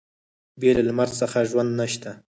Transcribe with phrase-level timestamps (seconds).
[0.59, 2.11] بې له لمر څخه ژوند نشته.